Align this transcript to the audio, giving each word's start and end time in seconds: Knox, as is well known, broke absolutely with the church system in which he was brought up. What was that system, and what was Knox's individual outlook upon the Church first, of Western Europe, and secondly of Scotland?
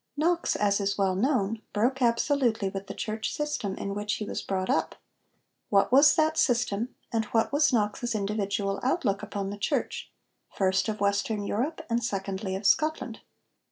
Knox, 0.17 0.55
as 0.55 0.79
is 0.79 0.97
well 0.97 1.13
known, 1.13 1.61
broke 1.73 2.01
absolutely 2.01 2.69
with 2.69 2.87
the 2.87 2.95
church 2.95 3.31
system 3.31 3.75
in 3.75 3.93
which 3.93 4.15
he 4.15 4.25
was 4.25 4.41
brought 4.41 4.67
up. 4.67 4.95
What 5.69 5.91
was 5.91 6.15
that 6.15 6.39
system, 6.39 6.95
and 7.13 7.25
what 7.25 7.53
was 7.53 7.71
Knox's 7.71 8.15
individual 8.15 8.79
outlook 8.81 9.21
upon 9.21 9.51
the 9.51 9.59
Church 9.59 10.11
first, 10.49 10.89
of 10.89 11.01
Western 11.01 11.43
Europe, 11.45 11.85
and 11.87 12.03
secondly 12.03 12.55
of 12.55 12.65
Scotland? 12.65 13.19